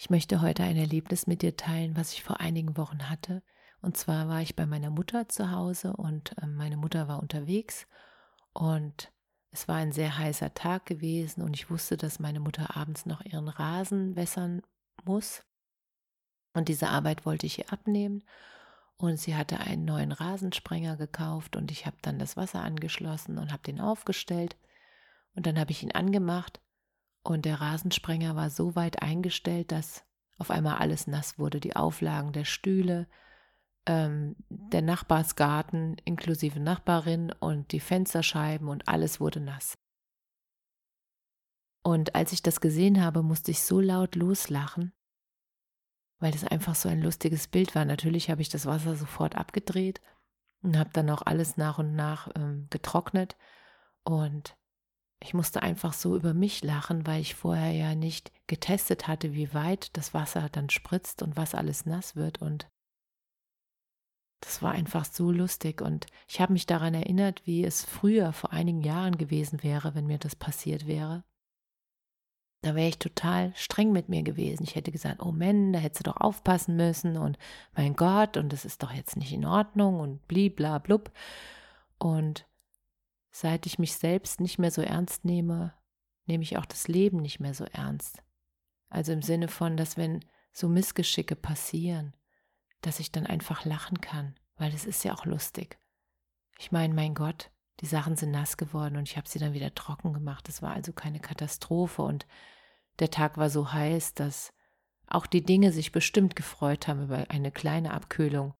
Ich 0.00 0.10
möchte 0.10 0.40
heute 0.40 0.62
ein 0.62 0.76
Erlebnis 0.76 1.26
mit 1.26 1.42
dir 1.42 1.56
teilen, 1.56 1.96
was 1.96 2.12
ich 2.12 2.22
vor 2.22 2.38
einigen 2.38 2.76
Wochen 2.76 3.10
hatte. 3.10 3.42
Und 3.82 3.96
zwar 3.96 4.28
war 4.28 4.40
ich 4.40 4.54
bei 4.54 4.64
meiner 4.64 4.90
Mutter 4.90 5.28
zu 5.28 5.50
Hause 5.50 5.92
und 5.92 6.38
äh, 6.38 6.46
meine 6.46 6.76
Mutter 6.76 7.08
war 7.08 7.20
unterwegs 7.20 7.88
und 8.52 9.12
es 9.50 9.66
war 9.66 9.74
ein 9.74 9.90
sehr 9.90 10.16
heißer 10.16 10.54
Tag 10.54 10.86
gewesen 10.86 11.42
und 11.42 11.56
ich 11.56 11.68
wusste, 11.68 11.96
dass 11.96 12.20
meine 12.20 12.38
Mutter 12.38 12.76
abends 12.76 13.06
noch 13.06 13.24
ihren 13.24 13.48
Rasen 13.48 14.14
wässern 14.14 14.62
muss. 15.04 15.42
Und 16.54 16.68
diese 16.68 16.90
Arbeit 16.90 17.26
wollte 17.26 17.46
ich 17.46 17.58
ihr 17.58 17.72
abnehmen. 17.72 18.22
Und 18.98 19.18
sie 19.18 19.34
hatte 19.34 19.58
einen 19.58 19.84
neuen 19.84 20.12
Rasensprenger 20.12 20.96
gekauft 20.96 21.56
und 21.56 21.72
ich 21.72 21.86
habe 21.86 21.96
dann 22.02 22.20
das 22.20 22.36
Wasser 22.36 22.62
angeschlossen 22.62 23.36
und 23.38 23.50
habe 23.50 23.64
den 23.64 23.80
aufgestellt. 23.80 24.56
Und 25.34 25.46
dann 25.46 25.58
habe 25.58 25.72
ich 25.72 25.82
ihn 25.82 25.92
angemacht 25.92 26.60
und 27.30 27.44
der 27.44 27.60
Rasensprenger 27.60 28.36
war 28.36 28.50
so 28.50 28.74
weit 28.74 29.02
eingestellt, 29.02 29.72
dass 29.72 30.04
auf 30.38 30.50
einmal 30.50 30.78
alles 30.78 31.06
nass 31.06 31.38
wurde. 31.38 31.60
Die 31.60 31.76
Auflagen 31.76 32.32
der 32.32 32.44
Stühle, 32.44 33.08
ähm, 33.86 34.36
der 34.48 34.82
Nachbarsgarten 34.82 35.96
inklusive 36.04 36.60
Nachbarin 36.60 37.32
und 37.32 37.72
die 37.72 37.80
Fensterscheiben 37.80 38.68
und 38.68 38.88
alles 38.88 39.20
wurde 39.20 39.40
nass. 39.40 39.76
Und 41.82 42.14
als 42.14 42.32
ich 42.32 42.42
das 42.42 42.60
gesehen 42.60 43.02
habe, 43.02 43.22
musste 43.22 43.50
ich 43.50 43.62
so 43.62 43.80
laut 43.80 44.14
loslachen, 44.14 44.92
weil 46.20 46.32
das 46.32 46.44
einfach 46.44 46.74
so 46.74 46.88
ein 46.88 47.00
lustiges 47.00 47.48
Bild 47.48 47.74
war. 47.74 47.84
Natürlich 47.84 48.30
habe 48.30 48.42
ich 48.42 48.48
das 48.48 48.66
Wasser 48.66 48.94
sofort 48.94 49.36
abgedreht 49.36 50.00
und 50.62 50.76
habe 50.76 50.90
dann 50.92 51.08
auch 51.10 51.22
alles 51.22 51.56
nach 51.56 51.78
und 51.78 51.94
nach 51.94 52.28
ähm, 52.36 52.66
getrocknet. 52.70 53.36
Und 54.04 54.56
ich 55.20 55.34
musste 55.34 55.62
einfach 55.62 55.92
so 55.92 56.16
über 56.16 56.32
mich 56.32 56.62
lachen, 56.62 57.06
weil 57.06 57.20
ich 57.20 57.34
vorher 57.34 57.72
ja 57.72 57.94
nicht 57.94 58.30
getestet 58.46 59.08
hatte, 59.08 59.34
wie 59.34 59.52
weit 59.52 59.96
das 59.96 60.14
Wasser 60.14 60.48
dann 60.50 60.70
spritzt 60.70 61.22
und 61.22 61.36
was 61.36 61.54
alles 61.54 61.86
nass 61.86 62.14
wird. 62.14 62.40
Und 62.40 62.68
das 64.40 64.62
war 64.62 64.72
einfach 64.72 65.04
so 65.04 65.32
lustig 65.32 65.82
und 65.82 66.06
ich 66.28 66.40
habe 66.40 66.52
mich 66.52 66.66
daran 66.66 66.94
erinnert, 66.94 67.44
wie 67.46 67.64
es 67.64 67.84
früher 67.84 68.32
vor 68.32 68.52
einigen 68.52 68.82
Jahren 68.82 69.18
gewesen 69.18 69.62
wäre, 69.64 69.94
wenn 69.94 70.06
mir 70.06 70.18
das 70.18 70.36
passiert 70.36 70.86
wäre. 70.86 71.24
Da 72.62 72.74
wäre 72.74 72.88
ich 72.88 72.98
total 72.98 73.52
streng 73.54 73.92
mit 73.92 74.08
mir 74.08 74.22
gewesen. 74.22 74.64
Ich 74.64 74.74
hätte 74.74 74.90
gesagt, 74.90 75.22
oh 75.22 75.30
Mann, 75.30 75.72
da 75.72 75.78
hättest 75.78 76.06
du 76.06 76.10
doch 76.10 76.20
aufpassen 76.20 76.76
müssen 76.76 77.16
und 77.16 77.38
mein 77.74 77.94
Gott, 77.94 78.36
und 78.36 78.52
das 78.52 78.64
ist 78.64 78.82
doch 78.82 78.92
jetzt 78.92 79.16
nicht 79.16 79.32
in 79.32 79.44
Ordnung 79.44 80.00
und 80.00 80.26
blibla 80.26 80.78
blub. 80.78 81.12
Und 81.98 82.46
seit 83.40 83.66
ich 83.66 83.78
mich 83.78 83.94
selbst 83.94 84.40
nicht 84.40 84.58
mehr 84.58 84.72
so 84.72 84.82
ernst 84.82 85.24
nehme, 85.24 85.72
nehme 86.26 86.42
ich 86.42 86.58
auch 86.58 86.66
das 86.66 86.88
Leben 86.88 87.18
nicht 87.18 87.38
mehr 87.38 87.54
so 87.54 87.64
ernst. 87.66 88.20
Also 88.88 89.12
im 89.12 89.22
Sinne 89.22 89.46
von, 89.46 89.76
dass 89.76 89.96
wenn 89.96 90.24
so 90.52 90.68
Missgeschicke 90.68 91.36
passieren, 91.36 92.16
dass 92.80 92.98
ich 92.98 93.12
dann 93.12 93.26
einfach 93.26 93.64
lachen 93.64 94.00
kann, 94.00 94.34
weil 94.56 94.74
es 94.74 94.84
ist 94.84 95.04
ja 95.04 95.14
auch 95.14 95.24
lustig. 95.24 95.78
Ich 96.58 96.72
meine, 96.72 96.94
mein 96.94 97.14
Gott, 97.14 97.52
die 97.78 97.86
Sachen 97.86 98.16
sind 98.16 98.32
nass 98.32 98.56
geworden 98.56 98.96
und 98.96 99.08
ich 99.08 99.16
habe 99.16 99.28
sie 99.28 99.38
dann 99.38 99.52
wieder 99.52 99.72
trocken 99.72 100.12
gemacht. 100.12 100.48
Es 100.48 100.60
war 100.60 100.72
also 100.72 100.92
keine 100.92 101.20
Katastrophe 101.20 102.02
und 102.02 102.26
der 102.98 103.10
Tag 103.10 103.36
war 103.36 103.50
so 103.50 103.72
heiß, 103.72 104.14
dass 104.14 104.52
auch 105.06 105.26
die 105.26 105.44
Dinge 105.44 105.70
sich 105.70 105.92
bestimmt 105.92 106.34
gefreut 106.34 106.88
haben 106.88 107.04
über 107.04 107.30
eine 107.30 107.52
kleine 107.52 107.94
Abkühlung. 107.94 108.54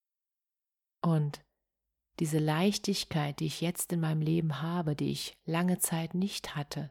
Und 1.03 1.45
diese 2.21 2.39
Leichtigkeit, 2.39 3.41
die 3.41 3.47
ich 3.47 3.61
jetzt 3.61 3.93
in 3.93 4.01
meinem 4.01 4.21
Leben 4.21 4.61
habe, 4.61 4.97
die 4.97 5.11
ich 5.11 5.39
lange 5.45 5.79
Zeit 5.79 6.15
nicht 6.15 6.57
hatte, 6.57 6.91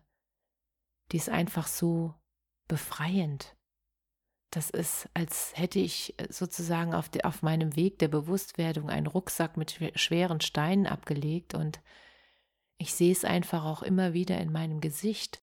die 1.11 1.17
ist 1.17 1.29
einfach 1.29 1.67
so 1.67 2.13
befreiend. 2.67 3.55
Das 4.51 4.69
ist, 4.69 5.09
als 5.13 5.51
hätte 5.55 5.79
ich 5.79 6.17
äh, 6.19 6.27
sozusagen 6.31 6.93
auf, 6.93 7.09
de, 7.09 7.23
auf 7.23 7.41
meinem 7.41 7.75
Weg 7.75 7.99
der 7.99 8.07
Bewusstwerdung 8.07 8.89
einen 8.89 9.07
Rucksack 9.07 9.57
mit 9.57 9.77
schweren 9.95 10.39
Steinen 10.39 10.87
abgelegt 10.87 11.53
und 11.53 11.81
ich 12.77 12.93
sehe 12.93 13.11
es 13.11 13.25
einfach 13.25 13.65
auch 13.65 13.81
immer 13.81 14.13
wieder 14.13 14.39
in 14.39 14.51
meinem 14.51 14.79
Gesicht. 14.79 15.41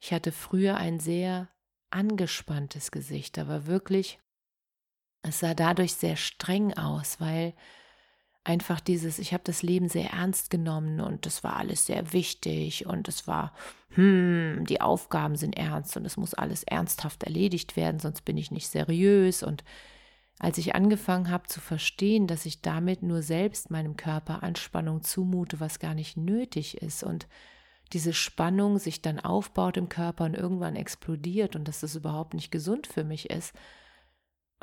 Ich 0.00 0.12
hatte 0.12 0.32
früher 0.32 0.76
ein 0.76 1.00
sehr 1.00 1.48
angespanntes 1.90 2.90
Gesicht, 2.90 3.38
aber 3.38 3.66
wirklich, 3.66 4.18
es 5.22 5.40
sah 5.40 5.54
dadurch 5.54 5.94
sehr 5.94 6.16
streng 6.16 6.76
aus, 6.76 7.20
weil 7.20 7.54
einfach 8.44 8.80
dieses, 8.80 9.18
ich 9.18 9.32
habe 9.32 9.42
das 9.44 9.62
Leben 9.62 9.88
sehr 9.88 10.10
ernst 10.10 10.50
genommen 10.50 11.00
und 11.00 11.24
das 11.26 11.42
war 11.42 11.56
alles 11.56 11.86
sehr 11.86 12.12
wichtig 12.12 12.86
und 12.86 13.08
es 13.08 13.26
war, 13.26 13.52
hm, 13.94 14.64
die 14.68 14.82
Aufgaben 14.82 15.36
sind 15.36 15.56
ernst 15.56 15.96
und 15.96 16.04
es 16.04 16.18
muss 16.18 16.34
alles 16.34 16.62
ernsthaft 16.62 17.22
erledigt 17.22 17.76
werden, 17.76 18.00
sonst 18.00 18.24
bin 18.24 18.36
ich 18.36 18.50
nicht 18.50 18.68
seriös. 18.68 19.42
Und 19.42 19.64
als 20.38 20.58
ich 20.58 20.74
angefangen 20.74 21.30
habe 21.30 21.46
zu 21.48 21.60
verstehen, 21.60 22.26
dass 22.26 22.44
ich 22.44 22.60
damit 22.60 23.02
nur 23.02 23.22
selbst 23.22 23.70
meinem 23.70 23.96
Körper 23.96 24.42
Anspannung 24.42 25.02
zumute, 25.02 25.58
was 25.58 25.78
gar 25.78 25.94
nicht 25.94 26.18
nötig 26.18 26.82
ist 26.82 27.02
und 27.02 27.26
diese 27.94 28.12
Spannung 28.12 28.78
sich 28.78 29.00
dann 29.00 29.20
aufbaut 29.20 29.76
im 29.76 29.88
Körper 29.88 30.24
und 30.24 30.34
irgendwann 30.34 30.76
explodiert 30.76 31.56
und 31.56 31.66
dass 31.66 31.80
das 31.80 31.94
überhaupt 31.94 32.34
nicht 32.34 32.50
gesund 32.50 32.86
für 32.86 33.04
mich 33.04 33.30
ist, 33.30 33.54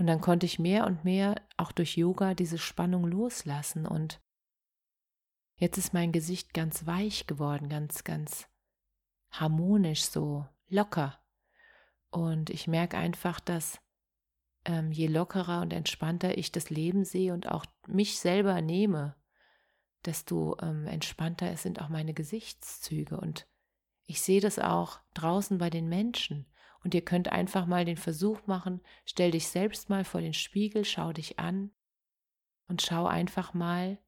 und 0.02 0.08
dann 0.08 0.20
konnte 0.20 0.48
ich 0.48 0.58
mehr 0.58 0.88
und 0.88 1.06
mehr 1.06 1.36
auch 1.58 1.72
durch 1.72 1.96
Yoga 1.96 2.34
diese 2.34 2.58
Spannung 2.58 3.06
loslassen 3.06 3.86
und 3.86 4.20
jetzt 5.58 5.78
ist 5.78 5.94
mein 5.94 6.12
Gesicht 6.12 6.56
ganz 6.56 6.88
weich 6.88 7.28
geworden, 7.28 7.70
ganz, 7.70 8.04
ganz 8.04 8.48
harmonisch, 9.30 10.02
so 10.06 10.48
locker. 10.70 11.20
Und 12.10 12.50
ich 12.50 12.68
merke 12.68 12.98
einfach, 12.98 13.40
dass 13.40 13.80
ähm, 14.66 14.92
je 14.92 15.06
lockerer 15.06 15.62
und 15.62 15.72
entspannter 15.72 16.36
ich 16.36 16.52
das 16.52 16.72
Leben 16.72 17.06
sehe 17.06 17.32
und 17.32 17.48
auch 17.48 17.68
mich 17.86 18.20
selber 18.20 18.60
nehme, 18.60 19.16
desto 20.04 20.58
ähm, 20.64 20.88
entspannter 20.88 21.56
sind 21.58 21.80
auch 21.80 21.90
meine 21.90 22.16
Gesichtszüge. 22.16 23.20
Und 23.20 23.48
ich 24.08 24.20
sehe 24.24 24.42
das 24.42 24.58
auch 24.58 25.00
draußen 25.14 25.60
bei 25.60 25.70
den 25.70 25.88
Menschen. 25.90 26.51
Und 26.84 26.96
ihr 26.96 27.04
könnt 27.04 27.32
einfach 27.32 27.66
mal 27.66 27.86
den 27.86 27.98
Versuch 27.98 28.48
machen, 28.48 28.82
stell 29.06 29.32
dich 29.32 29.48
selbst 29.48 29.90
mal 29.90 30.04
vor 30.04 30.22
den 30.22 30.34
Spiegel, 30.34 30.84
schau 30.84 31.14
dich 31.14 31.38
an 31.40 31.72
und 32.68 32.82
schau 32.82 33.06
einfach 33.06 33.54
mal, 33.54 34.00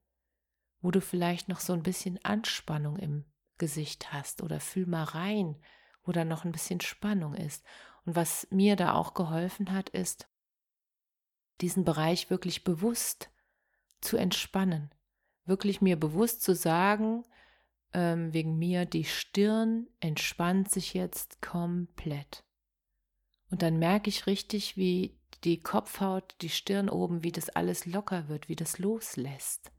wo 0.82 0.92
du 0.92 1.00
vielleicht 1.00 1.50
noch 1.50 1.60
so 1.60 1.74
ein 1.74 1.84
bisschen 1.84 2.24
Anspannung 2.26 2.98
im 2.98 3.26
Gesicht 3.58 4.12
hast 4.12 4.42
oder 4.42 4.60
fühl 4.60 4.88
mal 4.88 5.04
rein, 5.04 5.56
wo 6.04 6.12
da 6.12 6.26
noch 6.26 6.46
ein 6.46 6.52
bisschen 6.52 6.82
Spannung 6.82 7.36
ist. 7.36 7.64
Und 8.06 8.16
was 8.16 8.48
mir 8.50 8.76
da 8.76 8.94
auch 8.94 9.14
geholfen 9.14 9.72
hat, 9.72 9.90
ist, 9.90 10.28
diesen 11.62 11.86
Bereich 11.86 12.30
wirklich 12.30 12.64
bewusst 12.64 13.30
zu 14.02 14.18
entspannen, 14.18 14.94
wirklich 15.46 15.82
mir 15.82 15.98
bewusst 15.98 16.42
zu 16.42 16.56
sagen, 16.56 17.24
ähm, 17.94 18.34
wegen 18.34 18.58
mir, 18.58 18.86
die 18.86 19.06
Stirn 19.06 19.88
entspannt 20.00 20.70
sich 20.70 20.94
jetzt 20.94 21.42
komplett. 21.42 22.44
Und 23.54 23.62
dann 23.62 23.78
merke 23.78 24.10
ich 24.10 24.26
richtig, 24.26 24.78
wie 24.78 25.16
die 25.44 25.60
Kopfhaut, 25.60 26.34
die 26.42 26.50
Stirn 26.50 26.90
oben, 26.90 27.22
wie 27.22 27.32
das 27.32 27.52
alles 27.52 27.86
locker 27.86 28.28
wird, 28.28 28.50
wie 28.50 28.56
das 28.56 28.80
loslässt. 28.80 29.72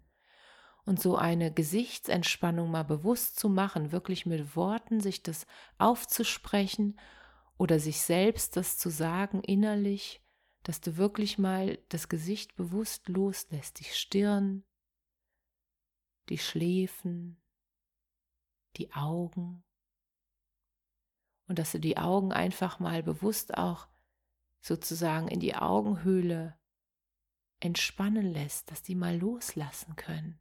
Und 0.85 1.03
so 1.03 1.17
eine 1.17 1.53
Gesichtsentspannung 1.53 2.71
mal 2.71 2.85
bewusst 2.85 3.37
zu 3.37 3.49
machen, 3.49 3.91
wirklich 3.91 4.27
mit 4.27 4.55
Worten 4.55 5.01
sich 5.01 5.25
das 5.25 5.49
aufzusprechen 5.77 7.01
oder 7.59 7.81
sich 7.81 8.01
selbst 8.01 8.57
das 8.57 8.79
zu 8.79 8.91
sagen 8.91 9.43
innerlich, 9.43 10.23
dass 10.63 10.81
du 10.81 10.97
wirklich 10.97 11.37
mal 11.37 11.77
das 11.89 12.09
Gesicht 12.09 12.55
bewusst 12.55 13.09
loslässt, 13.09 13.81
die 13.81 13.93
Stirn, 13.93 14.63
die 16.29 16.39
Schläfen, 16.39 17.43
die 18.77 18.93
Augen, 18.93 19.65
und 21.47 21.59
dass 21.59 21.73
du 21.73 21.81
die 21.81 21.97
Augen 21.99 22.33
einfach 22.33 22.79
mal 22.79 23.03
bewusst 23.03 23.57
auch 23.57 23.89
sozusagen 24.61 25.29
in 25.29 25.41
die 25.41 25.55
Augenhöhle 25.55 26.59
entspannen 27.61 28.33
lässt, 28.33 28.71
dass 28.71 28.83
die 28.83 28.95
mal 28.95 29.17
loslassen 29.17 29.97
können. 29.97 30.41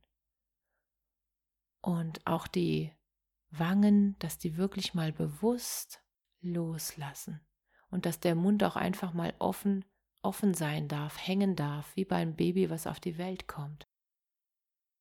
Und 1.81 2.25
auch 2.25 2.47
die 2.47 2.91
Wangen, 3.49 4.17
dass 4.19 4.37
die 4.37 4.57
wirklich 4.57 4.93
mal 4.93 5.11
bewusst 5.11 6.01
loslassen 6.41 7.45
und 7.89 8.05
dass 8.05 8.19
der 8.19 8.35
Mund 8.35 8.63
auch 8.63 8.75
einfach 8.75 9.13
mal 9.13 9.33
offen 9.39 9.85
offen 10.23 10.53
sein 10.53 10.87
darf, 10.87 11.17
hängen 11.27 11.55
darf, 11.55 11.95
wie 11.95 12.05
beim 12.05 12.35
Baby, 12.35 12.69
was 12.69 12.87
auf 12.87 12.99
die 12.99 13.17
Welt 13.17 13.47
kommt. 13.47 13.87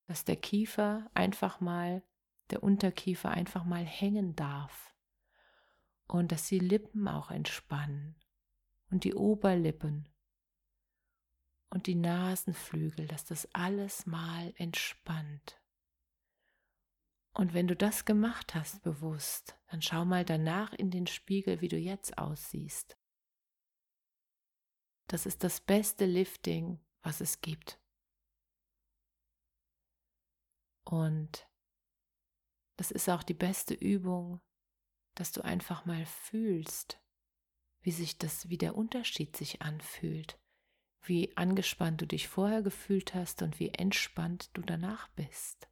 Dass 0.09 0.25
der 0.25 0.37
Kiefer 0.37 1.11
einfach 1.15 1.61
mal, 1.61 2.03
der 2.51 2.63
Unterkiefer 2.63 3.31
einfach 3.31 3.65
mal 3.65 3.85
hängen 3.85 4.37
darf. 4.37 4.92
Und 6.09 6.33
dass 6.33 6.49
die 6.49 6.59
Lippen 6.59 7.09
auch 7.09 7.31
entspannen 7.31 8.17
und 8.91 9.05
die 9.05 9.15
Oberlippen 9.15 10.09
und 11.71 11.87
die 11.87 11.95
Nasenflügel, 11.95 13.07
dass 13.07 13.25
das 13.25 13.49
alles 13.55 14.05
mal 14.05 14.53
entspannt. 14.57 15.63
Und 17.35 17.55
wenn 17.55 17.67
du 17.67 17.75
das 17.75 18.05
gemacht 18.05 18.55
hast 18.55 18.83
bewusst, 18.83 19.59
dann 19.69 19.81
schau 19.81 20.05
mal 20.05 20.25
danach 20.25 20.75
in 20.75 20.91
den 20.91 21.07
Spiegel, 21.07 21.63
wie 21.63 21.69
du 21.69 21.79
jetzt 21.79 22.19
aussiehst. 22.19 22.99
Das 25.09 25.25
ist 25.25 25.43
das 25.43 25.61
beste 25.61 26.05
Lifting, 26.05 26.79
was 27.03 27.23
es 27.23 27.41
gibt. 27.41 27.81
Und 30.85 31.49
das 32.77 32.91
ist 32.91 33.09
auch 33.09 33.23
die 33.23 33.35
beste 33.35 33.73
Übung, 33.73 34.41
dass 35.15 35.33
du 35.33 35.43
einfach 35.43 35.85
mal 35.85 36.07
fühlst, 36.07 37.01
wie 37.83 37.93
sich 37.93 38.19
das, 38.19 38.49
wie 38.49 38.59
der 38.59 38.77
Unterschied 38.77 39.37
sich 39.37 39.63
anfühlt, 39.63 40.39
wie 41.03 41.37
angespannt 41.37 42.01
du 42.01 42.07
dich 42.07 42.29
vorher 42.29 42.63
gefühlt 42.63 43.15
hast 43.15 43.43
und 43.43 43.59
wie 43.59 43.71
entspannt 43.71 44.51
du 44.55 44.63
danach 44.63 45.09
bist. 45.11 45.69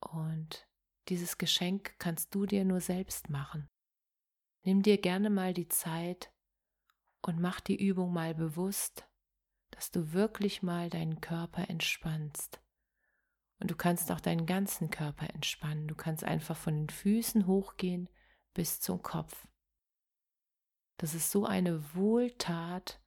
Und 0.00 0.68
dieses 1.08 1.38
Geschenk 1.38 1.98
kannst 1.98 2.34
du 2.34 2.46
dir 2.46 2.64
nur 2.64 2.80
selbst 2.80 3.30
machen. 3.30 3.68
Nimm 4.64 4.82
dir 4.82 4.98
gerne 4.98 5.30
mal 5.30 5.54
die 5.54 5.68
Zeit, 5.68 6.32
und 7.22 7.40
mach 7.40 7.60
die 7.60 7.76
Übung 7.76 8.12
mal 8.12 8.34
bewusst, 8.34 9.08
dass 9.70 9.90
du 9.90 10.12
wirklich 10.12 10.62
mal 10.62 10.88
deinen 10.90 11.20
Körper 11.20 11.68
entspannst. 11.68 12.60
Und 13.60 13.70
du 13.70 13.76
kannst 13.76 14.12
auch 14.12 14.20
deinen 14.20 14.46
ganzen 14.46 14.90
Körper 14.90 15.28
entspannen. 15.34 15.88
Du 15.88 15.94
kannst 15.94 16.24
einfach 16.24 16.56
von 16.56 16.74
den 16.74 16.88
Füßen 16.88 17.46
hochgehen 17.46 18.08
bis 18.54 18.80
zum 18.80 19.02
Kopf. 19.02 19.46
Das 20.96 21.14
ist 21.14 21.30
so 21.30 21.46
eine 21.46 21.94
Wohltat, 21.94 23.00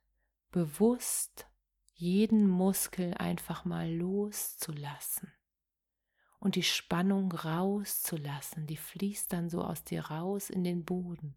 bewusst 0.51 1.47
jeden 1.93 2.47
Muskel 2.47 3.13
einfach 3.15 3.63
mal 3.65 3.89
loszulassen 3.93 5.31
und 6.41 6.55
die 6.55 6.63
Spannung 6.63 7.31
rauszulassen. 7.31 8.65
Die 8.65 8.77
fließt 8.77 9.31
dann 9.31 9.49
so 9.49 9.63
aus 9.63 9.83
dir 9.83 10.05
raus 10.05 10.49
in 10.49 10.63
den 10.63 10.83
Boden. 10.83 11.35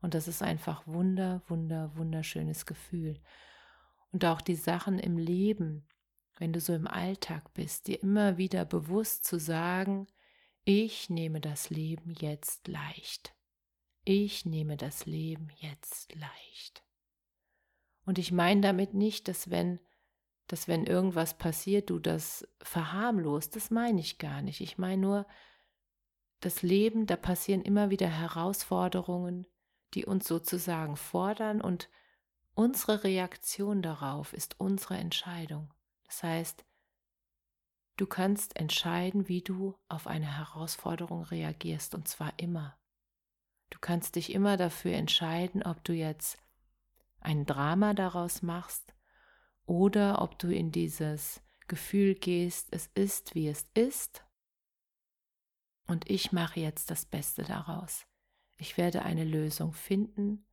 Und 0.00 0.14
das 0.14 0.26
ist 0.26 0.42
einfach 0.42 0.86
wunder, 0.86 1.42
wunder, 1.46 1.96
wunderschönes 1.96 2.66
Gefühl. 2.66 3.20
Und 4.10 4.24
auch 4.24 4.40
die 4.40 4.56
Sachen 4.56 4.98
im 4.98 5.18
Leben, 5.18 5.86
wenn 6.40 6.54
du 6.54 6.60
so 6.60 6.72
im 6.72 6.86
Alltag 6.86 7.52
bist, 7.52 7.86
dir 7.86 8.02
immer 8.02 8.38
wieder 8.38 8.64
bewusst 8.64 9.26
zu 9.26 9.38
sagen, 9.38 10.06
ich 10.64 11.10
nehme 11.10 11.38
das 11.38 11.68
Leben 11.68 12.14
jetzt 12.18 12.66
leicht. 12.66 13.34
Ich 14.04 14.46
nehme 14.46 14.78
das 14.78 15.04
Leben 15.04 15.50
jetzt 15.58 16.14
leicht. 16.14 16.82
Und 18.06 18.18
ich 18.18 18.32
meine 18.32 18.62
damit 18.62 18.94
nicht, 18.94 19.28
dass 19.28 19.50
wenn, 19.50 19.80
dass 20.46 20.66
wenn 20.66 20.86
irgendwas 20.86 21.36
passiert, 21.36 21.90
du 21.90 21.98
das 21.98 22.48
verharmlost, 22.62 23.54
das 23.54 23.70
meine 23.70 24.00
ich 24.00 24.16
gar 24.16 24.40
nicht. 24.40 24.62
Ich 24.62 24.78
meine 24.78 25.02
nur, 25.02 25.26
das 26.40 26.62
Leben, 26.62 27.06
da 27.06 27.16
passieren 27.16 27.60
immer 27.60 27.90
wieder 27.90 28.08
Herausforderungen, 28.08 29.46
die 29.92 30.06
uns 30.06 30.26
sozusagen 30.26 30.96
fordern 30.96 31.60
und 31.60 31.90
unsere 32.54 33.04
Reaktion 33.04 33.82
darauf 33.82 34.32
ist 34.32 34.58
unsere 34.58 34.96
Entscheidung. 34.96 35.70
Das 36.10 36.24
heißt, 36.24 36.64
du 37.96 38.04
kannst 38.04 38.56
entscheiden, 38.56 39.28
wie 39.28 39.42
du 39.42 39.78
auf 39.88 40.08
eine 40.08 40.38
Herausforderung 40.38 41.22
reagierst 41.22 41.94
und 41.94 42.08
zwar 42.08 42.36
immer. 42.36 42.76
Du 43.70 43.78
kannst 43.78 44.16
dich 44.16 44.32
immer 44.32 44.56
dafür 44.56 44.94
entscheiden, 44.94 45.62
ob 45.62 45.84
du 45.84 45.92
jetzt 45.92 46.36
ein 47.20 47.46
Drama 47.46 47.94
daraus 47.94 48.42
machst 48.42 48.92
oder 49.66 50.20
ob 50.20 50.36
du 50.40 50.52
in 50.52 50.72
dieses 50.72 51.42
Gefühl 51.68 52.16
gehst, 52.16 52.66
es 52.72 52.88
ist, 52.88 53.36
wie 53.36 53.46
es 53.46 53.68
ist 53.74 54.24
und 55.86 56.10
ich 56.10 56.32
mache 56.32 56.58
jetzt 56.58 56.90
das 56.90 57.04
Beste 57.04 57.44
daraus. 57.44 58.04
Ich 58.56 58.76
werde 58.76 59.02
eine 59.02 59.24
Lösung 59.24 59.74
finden. 59.74 60.44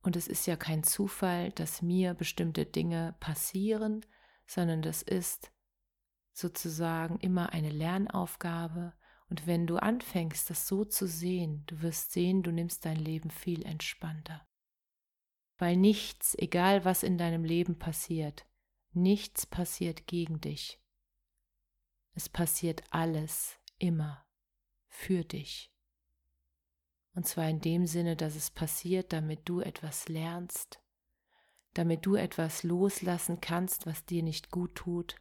Und 0.00 0.16
es 0.16 0.28
ist 0.28 0.46
ja 0.46 0.56
kein 0.56 0.82
Zufall, 0.82 1.52
dass 1.52 1.82
mir 1.82 2.14
bestimmte 2.14 2.64
Dinge 2.64 3.16
passieren, 3.20 4.06
sondern 4.46 4.82
das 4.82 5.02
ist 5.02 5.52
sozusagen 6.32 7.18
immer 7.20 7.52
eine 7.52 7.70
Lernaufgabe. 7.70 8.92
Und 9.28 9.46
wenn 9.46 9.66
du 9.66 9.76
anfängst, 9.76 10.48
das 10.50 10.68
so 10.68 10.84
zu 10.84 11.06
sehen, 11.06 11.64
du 11.66 11.82
wirst 11.82 12.12
sehen, 12.12 12.42
du 12.42 12.52
nimmst 12.52 12.84
dein 12.84 12.98
Leben 12.98 13.30
viel 13.30 13.64
entspannter. 13.64 14.46
Weil 15.58 15.76
nichts, 15.76 16.34
egal 16.38 16.84
was 16.84 17.02
in 17.02 17.18
deinem 17.18 17.44
Leben 17.44 17.78
passiert, 17.78 18.46
nichts 18.92 19.46
passiert 19.46 20.06
gegen 20.06 20.40
dich. 20.40 20.80
Es 22.12 22.28
passiert 22.28 22.84
alles 22.90 23.58
immer 23.78 24.24
für 24.88 25.24
dich. 25.24 25.72
Und 27.14 27.26
zwar 27.26 27.48
in 27.48 27.60
dem 27.60 27.86
Sinne, 27.86 28.14
dass 28.14 28.36
es 28.36 28.50
passiert, 28.50 29.12
damit 29.12 29.48
du 29.48 29.60
etwas 29.60 30.08
lernst, 30.08 30.80
damit 31.76 32.06
du 32.06 32.14
etwas 32.14 32.62
loslassen 32.62 33.40
kannst, 33.40 33.86
was 33.86 34.06
dir 34.06 34.22
nicht 34.22 34.50
gut 34.50 34.74
tut, 34.74 35.16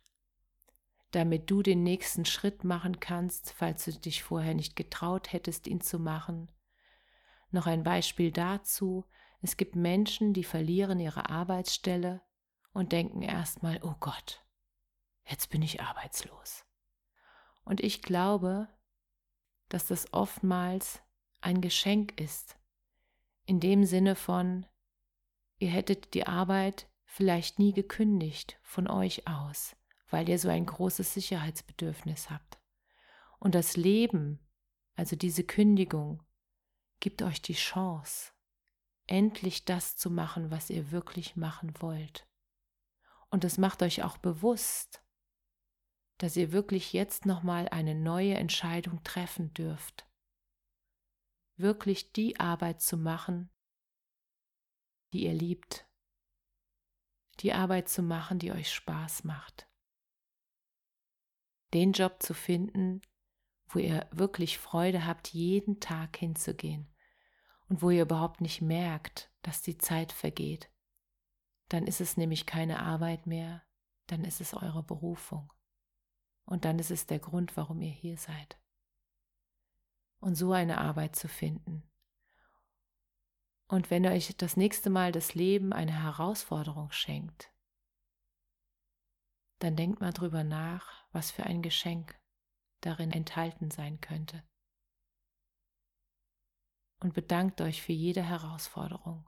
damit 1.11 1.49
du 1.51 1.61
den 1.61 1.83
nächsten 1.83 2.23
Schritt 2.23 2.63
machen 2.63 2.99
kannst, 2.99 3.51
falls 3.51 3.85
du 3.85 3.91
dich 3.91 4.23
vorher 4.23 4.53
nicht 4.53 4.75
getraut 4.75 5.33
hättest, 5.33 5.67
ihn 5.67 5.81
zu 5.81 5.99
machen. 5.99 6.49
Noch 7.51 7.67
ein 7.67 7.83
Beispiel 7.83 8.31
dazu. 8.31 9.05
Es 9.41 9.57
gibt 9.57 9.75
Menschen, 9.75 10.33
die 10.33 10.43
verlieren 10.43 10.99
ihre 10.99 11.29
Arbeitsstelle 11.29 12.21
und 12.73 12.91
denken 12.91 13.21
erstmal, 13.21 13.79
oh 13.83 13.95
Gott, 13.99 14.45
jetzt 15.25 15.49
bin 15.49 15.61
ich 15.61 15.81
arbeitslos. 15.81 16.65
Und 17.63 17.81
ich 17.81 18.01
glaube, 18.01 18.69
dass 19.67 19.87
das 19.87 20.13
oftmals 20.13 21.01
ein 21.41 21.59
Geschenk 21.59 22.19
ist. 22.19 22.57
In 23.45 23.59
dem 23.59 23.83
Sinne 23.83 24.15
von, 24.15 24.65
ihr 25.57 25.69
hättet 25.69 26.13
die 26.13 26.27
Arbeit 26.27 26.87
vielleicht 27.05 27.59
nie 27.59 27.73
gekündigt 27.73 28.59
von 28.61 28.87
euch 28.87 29.27
aus, 29.27 29.75
weil 30.09 30.27
ihr 30.29 30.39
so 30.39 30.49
ein 30.49 30.65
großes 30.65 31.13
Sicherheitsbedürfnis 31.13 32.29
habt. 32.29 32.59
Und 33.39 33.55
das 33.55 33.77
Leben, 33.77 34.39
also 34.95 35.15
diese 35.15 35.43
Kündigung, 35.43 36.23
gibt 36.99 37.21
euch 37.21 37.41
die 37.41 37.53
Chance, 37.53 38.31
endlich 39.07 39.65
das 39.65 39.95
zu 39.95 40.09
machen, 40.09 40.51
was 40.51 40.69
ihr 40.69 40.91
wirklich 40.91 41.35
machen 41.35 41.73
wollt. 41.79 42.27
Und 43.29 43.43
es 43.43 43.57
macht 43.57 43.83
euch 43.83 44.03
auch 44.03 44.17
bewusst, 44.17 45.03
dass 46.17 46.35
ihr 46.35 46.51
wirklich 46.51 46.93
jetzt 46.93 47.25
nochmal 47.25 47.67
eine 47.69 47.93
neue 47.93 48.35
Entscheidung 48.35 49.03
treffen 49.03 49.53
dürft 49.53 50.07
wirklich 51.57 52.11
die 52.11 52.39
Arbeit 52.39 52.81
zu 52.81 52.97
machen, 52.97 53.49
die 55.15 55.23
ihr 55.23 55.33
liebt, 55.33 55.87
die 57.39 57.53
Arbeit 57.53 57.87
zu 57.87 58.01
machen, 58.01 58.37
die 58.37 58.51
euch 58.51 58.73
Spaß 58.73 59.23
macht, 59.23 59.69
den 61.73 61.93
Job 61.93 62.21
zu 62.21 62.33
finden, 62.33 63.01
wo 63.69 63.79
ihr 63.79 64.09
wirklich 64.11 64.57
Freude 64.57 65.05
habt, 65.05 65.29
jeden 65.29 65.79
Tag 65.79 66.17
hinzugehen 66.17 66.93
und 67.69 67.81
wo 67.81 67.91
ihr 67.91 68.01
überhaupt 68.01 68.41
nicht 68.41 68.61
merkt, 68.61 69.31
dass 69.41 69.61
die 69.61 69.77
Zeit 69.77 70.11
vergeht. 70.11 70.69
Dann 71.69 71.87
ist 71.87 72.01
es 72.01 72.17
nämlich 72.17 72.45
keine 72.45 72.79
Arbeit 72.79 73.25
mehr, 73.25 73.63
dann 74.07 74.25
ist 74.25 74.41
es 74.41 74.53
eure 74.53 74.83
Berufung. 74.83 75.53
Und 76.43 76.65
dann 76.65 76.77
ist 76.77 76.91
es 76.91 77.05
der 77.05 77.19
Grund, 77.19 77.55
warum 77.55 77.81
ihr 77.81 77.91
hier 77.91 78.17
seid 78.17 78.59
und 80.19 80.35
so 80.35 80.51
eine 80.51 80.79
Arbeit 80.79 81.15
zu 81.15 81.29
finden. 81.29 81.89
Und 83.67 83.89
wenn 83.89 84.05
euch 84.05 84.35
das 84.37 84.57
nächste 84.57 84.89
Mal 84.89 85.11
das 85.11 85.33
Leben 85.33 85.73
eine 85.73 86.03
Herausforderung 86.03 86.91
schenkt, 86.91 87.51
dann 89.59 89.75
denkt 89.75 90.01
mal 90.01 90.13
drüber 90.13 90.43
nach, 90.43 91.05
was 91.11 91.31
für 91.31 91.43
ein 91.43 91.61
Geschenk 91.61 92.19
darin 92.81 93.11
enthalten 93.11 93.71
sein 93.71 93.99
könnte. 94.01 94.43
Und 96.99 97.13
bedankt 97.13 97.61
euch 97.61 97.81
für 97.81 97.93
jede 97.93 98.23
Herausforderung, 98.23 99.27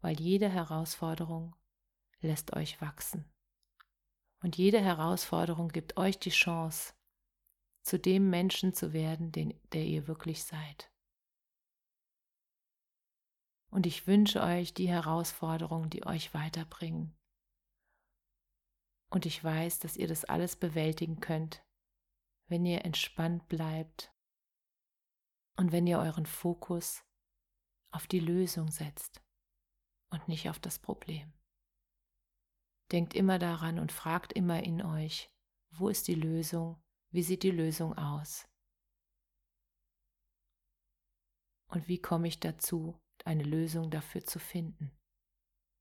weil 0.00 0.18
jede 0.18 0.48
Herausforderung 0.48 1.54
lässt 2.20 2.54
euch 2.54 2.80
wachsen. 2.80 3.30
Und 4.42 4.56
jede 4.56 4.80
Herausforderung 4.80 5.68
gibt 5.68 5.98
euch 5.98 6.18
die 6.18 6.30
Chance, 6.30 6.94
zu 7.82 7.98
dem 7.98 8.30
Menschen 8.30 8.72
zu 8.72 8.92
werden, 8.92 9.32
den, 9.32 9.58
der 9.72 9.84
ihr 9.84 10.06
wirklich 10.06 10.44
seid. 10.44 10.89
Und 13.70 13.86
ich 13.86 14.06
wünsche 14.06 14.42
euch 14.42 14.74
die 14.74 14.88
Herausforderungen, 14.88 15.90
die 15.90 16.04
euch 16.04 16.34
weiterbringen. 16.34 17.16
Und 19.10 19.26
ich 19.26 19.42
weiß, 19.42 19.80
dass 19.80 19.96
ihr 19.96 20.08
das 20.08 20.24
alles 20.24 20.56
bewältigen 20.56 21.20
könnt, 21.20 21.64
wenn 22.48 22.66
ihr 22.66 22.84
entspannt 22.84 23.48
bleibt 23.48 24.12
und 25.56 25.72
wenn 25.72 25.86
ihr 25.86 25.98
euren 25.98 26.26
Fokus 26.26 27.04
auf 27.92 28.06
die 28.06 28.20
Lösung 28.20 28.70
setzt 28.70 29.22
und 30.10 30.28
nicht 30.28 30.48
auf 30.48 30.58
das 30.58 30.78
Problem. 30.78 31.32
Denkt 32.92 33.14
immer 33.14 33.38
daran 33.38 33.78
und 33.78 33.92
fragt 33.92 34.32
immer 34.32 34.62
in 34.62 34.82
euch, 34.82 35.30
wo 35.70 35.88
ist 35.88 36.08
die 36.08 36.14
Lösung, 36.14 36.82
wie 37.12 37.22
sieht 37.22 37.44
die 37.44 37.52
Lösung 37.52 37.96
aus? 37.96 38.48
Und 41.68 41.86
wie 41.86 42.00
komme 42.00 42.26
ich 42.26 42.40
dazu, 42.40 43.00
eine 43.26 43.44
Lösung 43.44 43.90
dafür 43.90 44.24
zu 44.24 44.38
finden? 44.38 44.90